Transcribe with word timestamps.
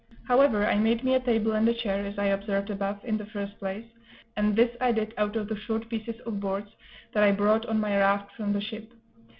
However, 0.27 0.65
I 0.65 0.79
made 0.79 1.03
me 1.03 1.13
a 1.13 1.19
table 1.19 1.51
and 1.51 1.69
a 1.69 1.75
chair, 1.75 2.03
as 2.07 2.17
I 2.17 2.25
observed 2.33 2.71
above, 2.71 2.99
in 3.05 3.17
the 3.19 3.25
first 3.27 3.59
place; 3.59 3.85
and 4.35 4.55
this 4.55 4.75
I 4.81 4.91
did 4.91 5.13
out 5.15 5.35
of 5.35 5.47
the 5.47 5.55
short 5.55 5.87
pieces 5.89 6.19
of 6.25 6.39
boards 6.39 6.71
that 7.13 7.21
I 7.21 7.31
brought 7.31 7.67
on 7.67 7.79
my 7.79 7.95
raft 7.95 8.31
from 8.35 8.51
the 8.51 8.61
ship. 8.61 8.91